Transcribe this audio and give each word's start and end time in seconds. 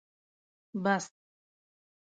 بس 0.83 1.05